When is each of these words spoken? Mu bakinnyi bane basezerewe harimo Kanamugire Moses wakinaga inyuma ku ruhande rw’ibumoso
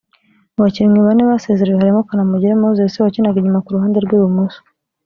Mu 0.53 0.59
bakinnyi 0.65 0.99
bane 1.05 1.21
basezerewe 1.29 1.77
harimo 1.81 2.01
Kanamugire 2.07 2.53
Moses 2.63 2.93
wakinaga 3.03 3.37
inyuma 3.39 3.63
ku 3.65 3.73
ruhande 3.75 3.97
rw’ibumoso 4.05 4.59